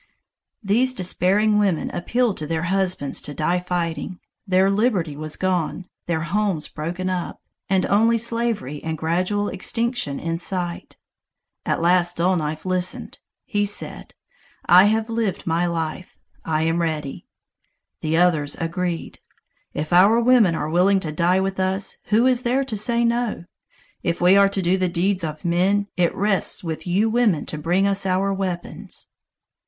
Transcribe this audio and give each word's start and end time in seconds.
These 0.63 0.95
despairing 0.95 1.59
women 1.59 1.91
appealed 1.91 2.35
to 2.37 2.47
their 2.47 2.63
husbands 2.63 3.21
to 3.21 3.35
die 3.35 3.59
fighting: 3.59 4.17
their 4.47 4.71
liberty 4.71 5.15
was 5.15 5.35
gone, 5.37 5.85
their 6.07 6.21
homes 6.21 6.67
broken 6.67 7.07
up, 7.07 7.39
and 7.69 7.85
only 7.85 8.17
slavery 8.17 8.81
and 8.83 8.97
gradual 8.97 9.47
extinction 9.49 10.19
in 10.19 10.39
sight. 10.39 10.97
At 11.67 11.83
last 11.83 12.17
Dull 12.17 12.35
Knife 12.35 12.65
listened. 12.65 13.19
He 13.45 13.63
said: 13.63 14.15
"I 14.65 14.85
have 14.85 15.07
lived 15.07 15.45
my 15.45 15.67
life. 15.67 16.17
I 16.43 16.63
am 16.63 16.81
ready." 16.81 17.27
The 17.99 18.17
others 18.17 18.55
agreed. 18.55 19.19
"If 19.75 19.93
our 19.93 20.19
women 20.19 20.55
are 20.55 20.67
willing 20.71 20.99
to 21.01 21.11
die 21.11 21.39
with 21.41 21.59
us, 21.59 21.97
who 22.05 22.25
is 22.25 22.41
there 22.41 22.63
to 22.63 22.75
say 22.75 23.05
no? 23.05 23.43
If 24.01 24.19
we 24.19 24.35
are 24.35 24.49
to 24.49 24.63
do 24.63 24.79
the 24.79 24.89
deeds 24.89 25.23
of 25.23 25.45
men, 25.45 25.89
it 25.95 26.15
rests 26.15 26.63
with 26.63 26.87
you 26.87 27.07
women 27.07 27.45
to 27.45 27.57
bring 27.59 27.85
us 27.85 28.07
our 28.07 28.33
weapons." 28.33 29.07